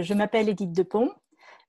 Je 0.00 0.12
m'appelle 0.12 0.48
Edith 0.48 0.72
Depont. 0.72 1.12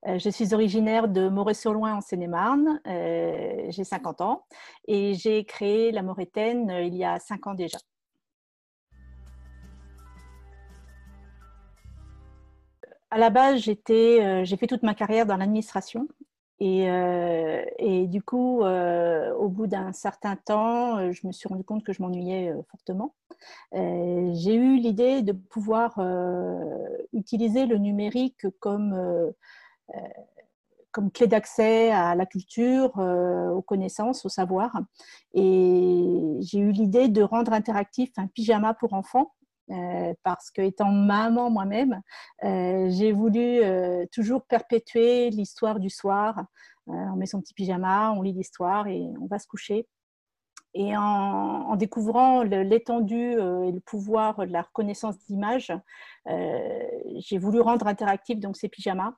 Euh, 0.08 0.18
je 0.18 0.30
suis 0.30 0.56
originaire 0.56 1.08
de 1.08 1.30
Moret-sur-Loing 1.30 1.98
en 1.98 2.02
Seine-et-Marne. 2.02 2.82
Euh, 2.88 3.68
j'ai 3.70 3.84
50 3.84 4.22
ans 4.22 4.46
et 4.88 5.14
j'ai 5.14 5.46
créé 5.46 5.92
la 5.92 6.02
Morétaine 6.02 6.72
euh, 6.72 6.82
il 6.82 6.96
y 6.96 7.04
a 7.04 7.20
5 7.20 7.46
ans 7.46 7.54
déjà. 7.54 7.78
À 13.12 13.20
la 13.20 13.30
base, 13.30 13.60
j'ai 13.60 13.78
fait 14.58 14.68
toute 14.68 14.82
ma 14.82 14.96
carrière 14.96 15.28
dans 15.28 15.38
l'administration. 15.38 16.08
Et, 16.60 16.88
du 18.08 18.22
coup, 18.24 18.64
au 18.64 19.50
bout 19.50 19.68
d'un 19.68 19.94
certain 19.94 20.36
temps, 20.36 21.12
je 21.12 21.28
me 21.28 21.32
suis 21.32 21.48
rendu 21.48 21.64
compte 21.64 21.84
que 21.84 21.94
je 21.94 22.02
m'ennuyais 22.02 22.54
fortement. 22.70 23.14
J'ai 23.74 24.56
eu 24.56 24.78
l'idée 24.78 25.22
de 25.22 25.32
pouvoir 25.32 26.00
utiliser 27.14 27.66
le 27.66 27.78
numérique 27.78 28.48
comme 28.60 29.34
euh, 29.94 30.00
comme 30.92 31.12
clé 31.12 31.28
d'accès 31.28 31.92
à 31.92 32.16
la 32.16 32.26
culture, 32.26 32.98
euh, 33.00 33.50
aux 33.50 33.62
connaissances, 33.62 34.26
au 34.26 34.30
savoir. 34.30 34.80
Et 35.34 36.38
j'ai 36.40 36.60
eu 36.60 36.72
l'idée 36.72 37.10
de 37.10 37.22
rendre 37.22 37.52
interactif 37.52 38.12
un 38.16 38.28
pyjama 38.28 38.74
pour 38.74 38.94
enfants 38.94 39.34
euh, 39.72 40.14
parce 40.24 40.52
que 40.52 40.62
étant 40.62 40.92
maman 40.92 41.50
moi-même, 41.52 42.02
j'ai 42.42 43.12
voulu 43.12 43.60
toujours 44.14 44.46
perpétuer 44.46 45.32
l'histoire 45.32 45.82
du 45.82 45.90
soir. 45.90 46.46
on 46.88 47.18
met 47.18 47.26
son 47.26 47.42
petit 47.42 47.54
pyjama, 47.54 48.14
on 48.14 48.22
lit 48.22 48.32
l'histoire 48.32 48.88
et 48.88 49.02
on 49.22 49.28
va 49.28 49.38
se 49.38 49.48
coucher. 49.48 49.90
Et 50.78 50.96
en, 50.98 51.78
découvrant 51.78 52.44
l'étendue 52.44 53.38
euh, 53.38 53.64
et 53.64 53.72
le 53.72 53.80
pouvoir 53.80 54.46
de 54.46 54.52
la 54.52 54.62
reconnaissance 54.62 55.18
d'images, 55.20 55.72
euh, 56.28 56.84
j'ai 57.16 57.38
voulu 57.38 57.62
rendre 57.62 57.88
interactif 57.88 58.42
donc 58.42 58.58
ces 58.58 58.68
pyjamas 58.68 59.14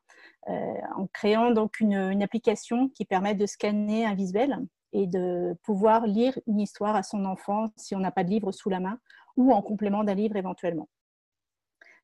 euh, 0.49 0.53
en 0.95 1.07
créant 1.07 1.49
donc 1.49 1.79
une, 1.79 2.21
application 2.21 2.89
qui 2.89 3.05
permet 3.05 3.33
de 3.33 3.47
scanner 3.47 4.05
un 4.05 4.13
visuel 4.13 4.59
et 4.93 5.07
de 5.07 5.57
pouvoir 5.63 6.05
lire 6.05 6.37
une 6.45 6.59
histoire 6.59 6.95
à 6.95 7.01
son 7.01 7.25
enfant 7.25 7.69
si 7.75 7.95
on 7.95 7.99
n'a 7.99 8.11
pas 8.11 8.23
de 8.23 8.29
livre 8.29 8.51
sous 8.51 8.69
la 8.69 8.79
main 8.79 8.99
ou 9.35 9.51
en 9.51 9.63
complément 9.63 10.03
d'un 10.03 10.15
livre 10.15 10.35
éventuellement. 10.35 10.87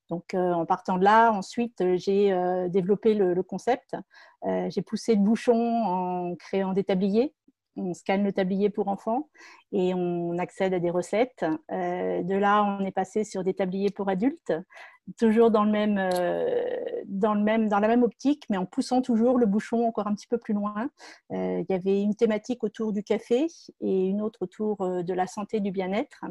Donc, 0.09 0.34
en 0.34 0.66
partant 0.66 0.98
de 0.98 1.04
là, 1.04 1.31
ensuite, 1.31 1.81
j'ai 1.96 2.36
développé 2.70 3.14
le 3.16 3.42
concept. 3.42 3.96
j'ai 4.44 4.81
poussé 4.81 5.16
le 5.16 5.22
bouchon 5.22 5.56
en 5.56 6.36
créant 6.36 6.74
des 6.74 6.84
tabliers 6.84 7.34
on 7.76 7.94
scanne 7.94 8.24
le 8.24 8.32
tablier 8.32 8.70
pour 8.70 8.88
enfants 8.88 9.30
et 9.72 9.94
on 9.94 10.38
accède 10.38 10.74
à 10.74 10.80
des 10.80 10.90
recettes. 10.90 11.46
Euh, 11.72 12.22
de 12.24 12.36
là, 12.36 12.64
on 12.64 12.86
est 12.86 12.92
passé 12.92 13.24
sur 13.24 13.44
des 13.44 13.54
tabliers 13.54 13.90
pour 13.90 14.10
adultes 14.10 14.54
toujours 15.18 15.52
dans, 15.52 15.64
le 15.64 15.72
même, 15.72 15.98
euh, 15.98 17.02
dans, 17.06 17.34
le 17.34 17.42
même, 17.42 17.68
dans 17.68 17.80
la 17.80 17.88
même 17.88 18.04
optique, 18.04 18.46
mais 18.50 18.58
en 18.58 18.66
poussant 18.66 19.02
toujours 19.02 19.38
le 19.38 19.46
bouchon 19.46 19.86
encore 19.86 20.08
un 20.08 20.16
petit 20.16 20.28
peu 20.28 20.38
plus 20.38 20.54
loin. 20.54 20.90
Euh, 21.32 21.62
il 21.62 21.66
y 21.70 21.76
avait 21.76 22.02
une 22.02 22.16
thématique 22.16 22.64
autour 22.64 22.94
du 22.94 23.04
café 23.04 23.48
et 23.81 24.08
une 24.08 24.22
autre 24.22 24.40
autour 24.42 24.81
euh, 24.81 25.04
de 25.04 25.14
la 25.14 25.28
santé 25.28 25.59
du 25.59 25.72
bien-être. 25.72 26.26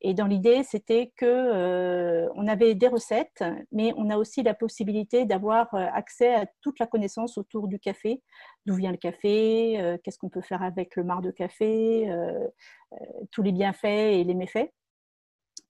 Et 0.00 0.14
dans 0.14 0.26
l'idée, 0.26 0.62
c'était 0.64 1.12
que 1.16 2.28
on 2.34 2.46
avait 2.46 2.74
des 2.74 2.88
recettes, 2.88 3.44
mais 3.72 3.92
on 3.96 4.10
a 4.10 4.16
aussi 4.16 4.42
la 4.42 4.54
possibilité 4.54 5.24
d'avoir 5.24 5.72
accès 5.74 6.34
à 6.34 6.46
toute 6.60 6.78
la 6.78 6.86
connaissance 6.86 7.38
autour 7.38 7.68
du 7.68 7.78
café. 7.78 8.22
D'où 8.66 8.74
vient 8.74 8.90
le 8.90 8.96
café 8.96 9.98
Qu'est-ce 10.02 10.18
qu'on 10.18 10.28
peut 10.28 10.40
faire 10.40 10.62
avec 10.62 10.96
le 10.96 11.04
marc 11.04 11.22
de 11.22 11.30
café 11.30 12.10
Tous 13.30 13.42
les 13.42 13.52
bienfaits 13.52 13.84
et 13.84 14.24
les 14.24 14.34
méfaits. 14.34 14.70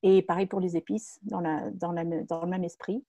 Et 0.02 0.22
pareil 0.22 0.46
pour 0.46 0.60
les 0.60 0.77
épices, 0.77 1.18
dans, 1.22 1.41
le 1.41 2.46
même 2.46 2.64
esprit. 2.64 3.04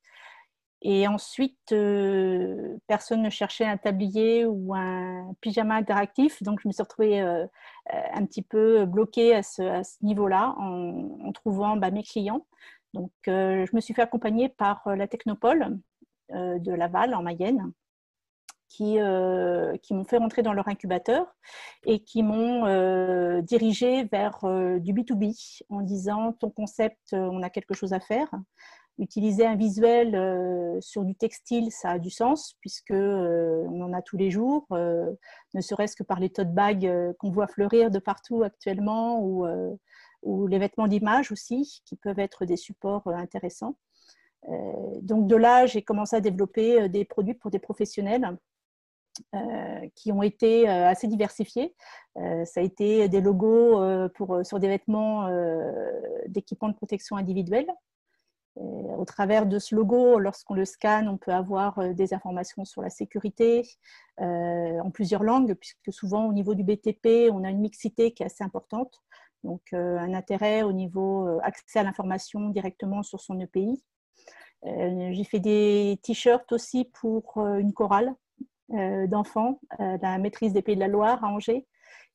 Et 0.82 1.08
ensuite, 1.08 1.74
euh, 1.74 2.78
personne 2.88 3.22
ne 3.22 3.30
cherchait 3.30 3.66
un 3.66 3.76
tablier 3.76 4.46
ou 4.46 4.74
un 4.74 5.34
pyjama 5.42 5.76
interactif, 5.76 6.42
donc 6.42 6.62
je 6.62 6.70
me 6.70 6.74
suis 6.74 6.82
retrouvée 6.82 7.22
euh, 7.22 7.46
un 7.92 8.26
petit 8.26 8.42
peu 8.42 8.86
bloquée 8.86 9.36
à 9.36 9.44
ce, 9.44 9.84
niveau-là 10.02 10.56
en, 10.58 11.32
trouvant 11.34 11.76
bah, 11.76 11.92
mes 11.92 12.04
clients. 12.04 12.46
Donc, 12.94 13.12
euh, 13.28 13.66
je 13.70 13.76
me 13.76 13.82
suis 13.82 13.94
fait 13.94 14.02
accompagner 14.02 14.48
par 14.48 14.84
la 14.96 15.08
Technopole 15.08 15.78
de 16.32 16.72
Laval 16.72 17.16
en 17.16 17.24
Mayenne, 17.24 17.72
qui, 18.70 19.00
euh, 19.00 19.76
qui 19.78 19.94
m'ont 19.94 20.06
fait 20.06 20.18
rentrer 20.18 20.44
dans 20.44 20.54
leur 20.54 20.68
incubateur 20.68 21.36
et 21.86 22.00
qui 22.00 22.24
m'ont 22.24 22.66
euh, 22.68 23.42
dirigé 23.42 24.04
vers 24.06 24.46
euh, 24.46 24.80
du 24.80 24.94
B2B 24.94 25.64
en 25.70 25.82
disant 25.82 26.34
ton 26.34 26.50
concept, 26.50 27.14
on 27.14 27.42
a 27.42 27.50
quelque 27.50 27.74
chose 27.74 27.94
à 27.94 28.00
faire. 28.00 28.30
Utiliser 29.00 29.46
un 29.46 29.56
visuel 29.56 30.78
sur 30.82 31.06
du 31.06 31.16
textile, 31.16 31.72
ça 31.72 31.92
a 31.92 32.00
du 32.00 32.10
sens 32.10 32.58
puisque 32.60 32.92
on 32.92 33.82
en 33.82 33.94
a 33.94 34.02
tous 34.02 34.18
les 34.18 34.30
jours, 34.30 34.68
ne 34.72 35.62
serait-ce 35.62 35.96
que 35.96 36.04
par 36.04 36.20
les 36.20 36.30
tote 36.30 36.54
bags 36.54 37.16
qu'on 37.18 37.32
voit 37.32 37.48
fleurir 37.48 37.92
de 37.92 38.00
partout 38.00 38.44
actuellement 38.44 39.24
ou, 39.24 39.48
ou 40.22 40.48
les 40.48 40.60
vêtements 40.60 40.90
d'image 40.90 41.32
aussi 41.32 41.82
qui 41.86 41.96
peuvent 41.96 42.20
être 42.20 42.44
des 42.44 42.58
supports 42.58 43.08
intéressants. 43.08 43.78
donc 45.02 45.28
de 45.28 45.36
là, 45.38 45.66
j'ai 45.66 45.82
commencé 45.82 46.18
à 46.18 46.20
développer 46.20 46.90
des 46.90 47.06
produits 47.06 47.36
pour 47.36 47.52
des 47.52 47.60
professionnels 47.60 48.26
euh, 48.26 48.36
qui 49.96 50.12
ont 50.12 50.24
été 50.24 50.70
euh, 50.70 50.88
assez 50.88 51.08
diversifiés. 51.08 51.76
Euh, 52.18 52.46
ça 52.46 52.62
a 52.62 52.64
été 52.64 53.08
des 53.10 53.22
logos 53.22 53.80
pour, 54.16 54.40
sur 54.44 54.60
des 54.60 54.68
vêtements 54.68 55.30
d'équipement 56.28 56.70
de 56.70 56.76
protection 56.76 57.16
individuelle. 57.16 57.68
au 58.56 59.06
travers 59.06 59.46
de 59.46 59.60
ce 59.60 59.76
logo, 59.76 60.20
lorsqu'on 60.20 60.54
le 60.54 60.66
scanne, 60.66 61.08
on 61.08 61.18
peut 61.18 61.32
avoir 61.32 61.94
des 61.94 62.14
informations 62.14 62.66
sur 62.66 62.82
la 62.82 62.90
sécurité 62.90 63.68
en 64.18 64.90
plusieurs 64.92 65.24
langues, 65.24 65.54
puisque 65.54 65.94
souvent 65.94 66.28
au 66.28 66.34
niveau 66.34 66.56
du 66.56 66.64
BTP, 66.64 67.32
on 67.32 67.44
a 67.44 67.50
une 67.50 67.62
mixité 67.62 68.12
qui 68.12 68.24
est 68.24 68.26
assez 68.26 68.44
importante. 68.44 69.02
Donc 69.44 69.62
un 69.74 70.14
intérêt 70.14 70.64
au 70.64 70.74
niveau 70.74 71.40
accès 71.44 71.80
à 71.80 71.84
l'information 71.84 72.50
directement 72.50 73.04
sur 73.04 73.22
son 73.22 73.40
EPI. 73.40 73.82
J'ai 74.64 75.24
fait 75.24 75.40
des 75.40 76.00
t-shirts 76.04 76.52
aussi 76.52 76.86
pour 76.86 77.38
une 77.38 77.72
chorale 77.72 78.10
euh, 78.10 78.14
d'enfants, 79.08 79.60
euh, 79.80 79.98
la 80.02 80.18
maîtrise 80.18 80.54
des 80.54 80.62
Pays 80.62 80.76
de 80.76 80.80
la 80.80 80.88
Loire 80.88 81.24
à 81.24 81.28
Angers, 81.28 81.66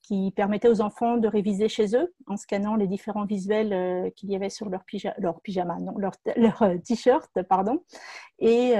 qui 0.02 0.32
permettait 0.36 0.68
aux 0.68 0.82
enfants 0.82 1.16
de 1.16 1.26
réviser 1.26 1.68
chez 1.68 1.96
eux 1.96 2.14
en 2.26 2.36
scannant 2.36 2.76
les 2.76 2.86
différents 2.86 3.24
visuels 3.24 3.72
euh, 3.72 4.10
qu'il 4.10 4.30
y 4.30 4.36
avait 4.36 4.50
sur 4.50 4.68
leur, 4.68 4.84
leur 5.18 5.40
pyjama, 5.40 5.78
non, 5.80 5.94
leur, 5.96 6.12
t-shirt, 6.84 7.30
pardon, 7.48 7.82
et, 8.38 8.74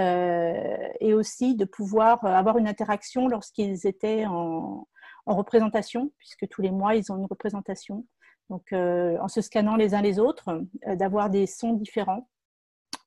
et, 1.00 1.14
aussi 1.14 1.56
de 1.56 1.64
pouvoir 1.64 2.24
avoir 2.24 2.58
une 2.58 2.68
interaction 2.68 3.28
lorsqu'ils 3.28 3.86
étaient 3.86 4.26
en, 4.26 4.86
en, 5.26 5.36
représentation, 5.36 6.12
puisque 6.18 6.46
tous 6.48 6.60
les 6.60 6.70
mois, 6.70 6.94
ils 6.94 7.10
ont 7.10 7.16
une 7.16 7.26
représentation. 7.26 8.04
Donc, 8.50 8.72
en 8.72 9.28
se 9.28 9.40
scannant 9.40 9.76
les 9.76 9.94
uns 9.94 10.02
les 10.02 10.18
autres, 10.18 10.62
d'avoir 10.86 11.30
des 11.30 11.46
sons 11.46 11.72
différents 11.72 12.28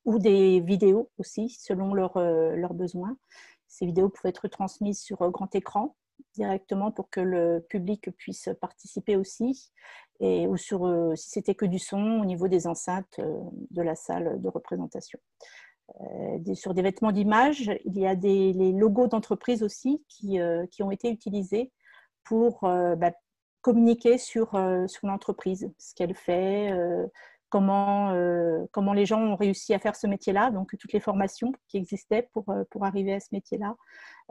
ou 0.04 0.18
des 0.18 0.60
vidéos 0.60 1.10
aussi, 1.18 1.50
selon 1.50 1.94
leurs 1.94 2.74
besoins. 2.74 3.16
Ces 3.68 3.86
vidéos 3.86 4.08
pouvaient 4.08 4.30
être 4.30 4.48
transmises 4.48 5.00
sur 5.00 5.22
euh, 5.22 5.30
grand 5.30 5.54
écran 5.54 5.96
directement 6.34 6.90
pour 6.90 7.10
que 7.10 7.20
le 7.20 7.64
public 7.68 8.10
puisse 8.16 8.48
participer 8.60 9.14
aussi, 9.14 9.70
ou 10.20 10.56
sur, 10.56 10.84
euh, 10.84 11.14
si 11.14 11.30
c'était 11.30 11.54
que 11.54 11.64
du 11.64 11.78
son, 11.78 12.18
au 12.20 12.24
niveau 12.24 12.48
des 12.48 12.66
enceintes 12.66 13.20
euh, 13.20 13.40
de 13.70 13.82
la 13.82 13.94
salle 13.94 14.40
de 14.40 14.48
représentation. 14.48 15.20
sur 16.54 16.74
des 16.74 16.82
vêtements 16.82 17.12
d'image, 17.12 17.70
il 17.84 17.96
y 17.98 18.06
a 18.06 18.16
des 18.16 18.52
les 18.52 18.72
logos 18.72 19.06
d'entreprise 19.06 19.62
aussi 19.62 20.04
qui, 20.08 20.40
ont 20.80 20.90
été 20.90 21.08
utilisés 21.08 21.72
pour 22.24 22.60
bah, 22.62 23.12
communiquer 23.60 24.18
sur 24.18 24.52
l'entreprise, 25.04 25.72
ce 25.78 25.94
qu'elle 25.94 26.14
fait, 26.14 26.72
comment, 27.50 28.10
euh, 28.12 28.64
comment 28.72 28.92
les 28.92 29.06
gens 29.06 29.20
ont 29.20 29.36
réussi 29.36 29.74
à 29.74 29.78
faire 29.78 29.96
ce 29.96 30.06
métier-là, 30.06 30.50
donc 30.50 30.76
toutes 30.78 30.92
les 30.92 31.00
formations 31.00 31.52
qui 31.68 31.76
existaient 31.76 32.28
pour, 32.32 32.48
euh, 32.50 32.64
arriver 32.80 33.14
à 33.14 33.20
ce 33.20 33.28
métier-là. 33.32 33.74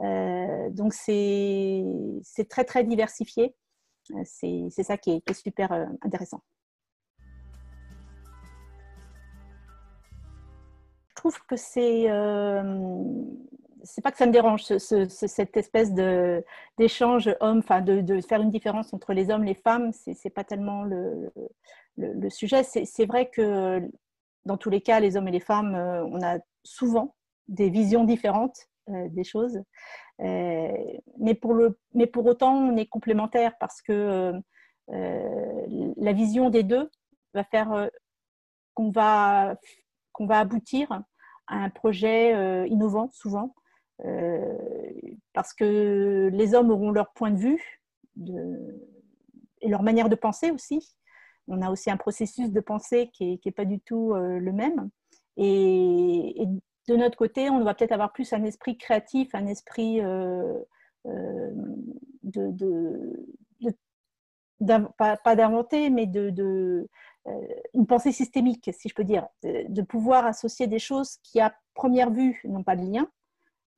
Euh, 0.00 0.70
donc 0.70 0.94
c'est 0.94 2.48
très 2.48 2.64
très 2.64 2.84
diversifié. 2.84 3.54
C'est 4.24 4.70
ça 4.70 4.96
qui 4.96 5.22
est, 5.26 5.34
super 5.34 5.70
intéressant. 6.02 6.42
Je 11.08 11.14
trouve 11.14 11.38
que 11.46 11.56
c'est 11.56 12.08
c'est 13.88 14.02
pas 14.02 14.12
que 14.12 14.18
ça 14.18 14.26
me 14.26 14.32
dérange, 14.32 14.62
cette 14.64 15.56
espèce 15.56 15.92
d'échange 16.76 17.34
homme, 17.40 17.58
enfin 17.58 17.80
de, 17.80 18.20
faire 18.20 18.42
une 18.42 18.50
différence 18.50 18.92
entre 18.92 19.14
les 19.14 19.30
hommes 19.30 19.44
et 19.44 19.48
les 19.48 19.54
femmes, 19.54 19.92
c'est 19.92 20.30
pas 20.30 20.44
tellement 20.44 20.84
le, 20.84 21.30
sujet. 22.28 22.62
C'est 22.62 23.06
vrai 23.06 23.30
que 23.30 23.80
dans 24.44 24.56
tous 24.56 24.70
les 24.70 24.82
cas, 24.82 25.00
les 25.00 25.16
hommes 25.16 25.28
et 25.28 25.32
les 25.32 25.40
femmes, 25.40 25.74
euh, 25.74 26.04
on 26.04 26.22
a 26.22 26.38
souvent 26.64 27.14
des 27.48 27.70
visions 27.70 28.04
différentes 28.04 28.68
euh, 28.90 29.08
des 29.08 29.24
choses. 29.24 29.62
Euh, 30.20 30.72
mais, 31.18 31.34
pour 31.34 31.54
le, 31.54 31.78
mais 31.94 32.06
pour 32.06 32.26
autant, 32.26 32.54
on 32.54 32.76
est 32.76 32.86
complémentaires 32.86 33.56
parce 33.58 33.80
que 33.80 34.32
la 34.88 36.12
vision 36.12 36.50
des 36.50 36.62
deux 36.62 36.90
va 37.34 37.44
faire 37.44 37.90
qu'on 38.74 38.90
va, 38.90 39.56
qu'on 40.12 40.26
va 40.26 40.38
aboutir 40.38 41.02
un 41.46 41.68
projet 41.68 42.66
innovant 42.68 43.10
souvent, 43.12 43.54
parce 45.32 45.52
que 45.54 46.30
les 46.32 46.54
hommes 46.54 46.70
auront 46.70 46.90
leur 46.90 47.12
point 47.12 47.30
de 47.30 47.38
vue 47.38 47.82
et 49.60 49.68
leur 49.68 49.82
manière 49.82 50.08
de 50.08 50.14
penser 50.14 50.50
aussi. 50.50 50.94
On 51.48 51.62
a 51.62 51.70
aussi 51.70 51.90
un 51.90 51.96
processus 51.96 52.52
de 52.52 52.60
pensée 52.60 53.10
qui 53.12 53.40
n'est 53.44 53.52
pas 53.52 53.64
du 53.64 53.80
tout 53.80 54.14
le 54.14 54.52
même. 54.52 54.90
Et, 55.36 56.46
de 56.88 56.96
notre 56.96 57.18
côté, 57.18 57.50
on 57.50 57.62
va 57.64 57.74
peut-être 57.74 57.92
avoir 57.92 58.12
plus 58.14 58.32
un 58.32 58.44
esprit 58.44 58.78
créatif, 58.78 59.34
un 59.34 59.46
esprit 59.46 60.00
de, 60.00 60.66
pas, 64.96 65.36
d'inventer, 65.36 65.90
mais 65.90 66.06
de, 66.06 66.88
euh, 67.26 67.30
une 67.74 67.86
pensée 67.86 68.12
systémique, 68.12 68.70
si 68.72 68.88
je 68.88 68.94
peux 68.94 69.04
dire, 69.04 69.26
de, 69.42 69.82
pouvoir 69.82 70.26
associer 70.26 70.66
des 70.66 70.78
choses 70.78 71.18
qui, 71.22 71.40
à 71.40 71.54
première 71.74 72.10
vue, 72.10 72.40
n'ont 72.44 72.64
pas 72.64 72.76
de 72.76 72.82
lien. 72.82 73.08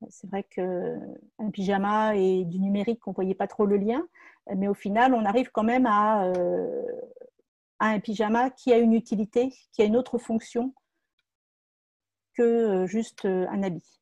C'est 0.09 0.29
vrai 0.29 0.43
qu'un 0.43 1.51
pyjama 1.51 2.15
et 2.15 2.45
du 2.45 2.59
numérique, 2.59 3.07
on 3.07 3.11
ne 3.11 3.15
voyait 3.15 3.35
pas 3.35 3.47
trop 3.47 3.65
le 3.65 3.77
lien, 3.77 4.07
mais 4.55 4.67
au 4.67 4.73
final, 4.73 5.13
on 5.13 5.25
arrive 5.25 5.51
quand 5.51 5.63
même 5.63 5.85
à, 5.85 6.25
euh, 6.25 6.83
un 7.79 7.99
pyjama 7.99 8.49
qui 8.49 8.73
a 8.73 8.77
une 8.77 8.93
utilité, 8.93 9.53
qui 9.71 9.81
a 9.81 9.85
une 9.85 9.97
autre 9.97 10.17
fonction 10.17 10.73
que 12.33 12.43
euh, 12.43 12.87
juste 12.87 13.25
un 13.25 13.63
habit. 13.63 14.01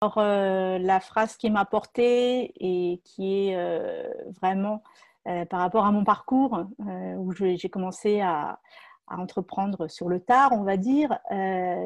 Alors, 0.00 0.18
euh, 0.18 0.78
la 0.78 1.00
phrase 1.00 1.36
qui 1.36 1.50
m'a 1.50 1.64
portée 1.64 2.52
et 2.60 3.00
qui 3.02 3.48
est 3.48 3.56
euh, 3.56 4.08
vraiment 4.40 4.84
euh, 5.26 5.44
par 5.44 5.58
rapport 5.58 5.86
à 5.86 5.90
mon 5.90 6.04
parcours, 6.04 6.66
où 6.78 7.32
j'ai 7.32 7.68
commencé 7.68 8.20
à, 8.20 8.60
entreprendre 9.10 9.88
sur 9.88 10.08
le 10.08 10.20
tard, 10.20 10.52
on 10.52 10.62
va 10.62 10.76
dire, 10.76 11.18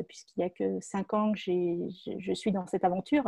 puisqu'il 0.09 0.41
n'y 0.41 0.45
a 0.45 0.51
que 0.51 0.81
cinq 0.81 1.15
ans 1.15 1.33
que 1.33 1.39
je 1.39 2.33
suis 2.35 2.53
dans 2.53 2.67
cette 2.67 2.85
aventure. 2.85 3.25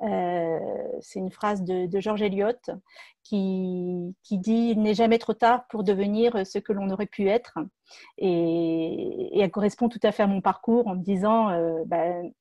C'est 0.00 1.18
une 1.18 1.30
phrase 1.30 1.62
de, 1.62 2.00
Georges 2.00 2.22
Eliot 2.22 2.52
qui, 3.22 4.14
dit 4.30 4.72
Il 4.72 4.82
n'est 4.82 4.94
jamais 4.94 5.18
trop 5.18 5.34
tard 5.34 5.66
pour 5.68 5.84
devenir 5.84 6.46
ce 6.46 6.58
que 6.58 6.72
l'on 6.72 6.90
aurait 6.90 7.06
pu 7.06 7.28
être. 7.28 7.58
Et, 8.18 9.40
elle 9.40 9.50
correspond 9.50 9.88
tout 9.88 10.00
à 10.02 10.12
fait 10.12 10.22
à 10.22 10.26
mon 10.26 10.40
parcours 10.40 10.88
en 10.88 10.94
me 10.96 11.02
disant 11.02 11.48
ben, 11.86 12.32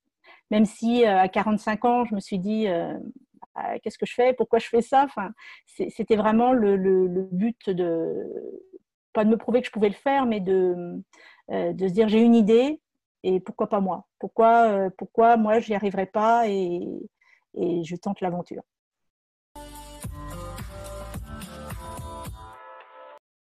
même 0.51 0.65
si 0.65 1.05
euh, 1.05 1.19
à 1.19 1.27
45 1.27 1.85
ans, 1.85 2.05
je 2.05 2.15
me 2.15 2.19
suis 2.19 2.39
dit 2.39 2.67
euh, 2.67 2.97
ah, 3.55 3.79
qu'est-ce 3.79 3.97
que 3.97 4.05
je 4.05 4.13
fais, 4.13 4.33
pourquoi 4.33 4.59
je 4.59 4.67
fais 4.67 4.81
ça? 4.81 5.03
Enfin, 5.03 5.31
c'était 5.65 6.15
vraiment 6.15 6.53
le, 6.53 6.77
but 7.31 7.69
de 7.69 8.25
pas 9.17 9.25
de 9.25 9.31
me 9.31 9.37
prouver 9.37 9.61
que 9.61 9.67
je 9.67 9.71
pouvais 9.71 9.89
le 9.89 9.95
faire, 9.95 10.27
mais 10.27 10.39
de, 10.41 11.01
euh, 11.51 11.73
se 11.79 11.93
dire 11.93 12.07
j'ai 12.07 12.21
une 12.21 12.35
idée 12.35 12.79
et 13.23 13.39
pourquoi 13.39 13.67
pas 13.69 13.79
moi? 13.81 14.07
Pourquoi, 14.19 14.89
pourquoi 14.97 15.37
moi 15.37 15.59
j'y 15.59 15.73
arriverai 15.75 16.05
pas 16.05 16.47
et, 16.47 16.87
et 17.55 17.83
je 17.83 17.95
tente 17.95 18.21
l'aventure? 18.21 18.63